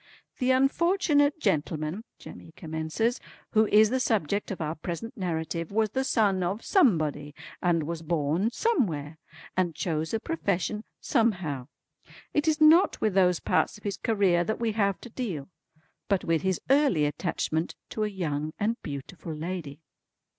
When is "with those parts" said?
12.99-13.77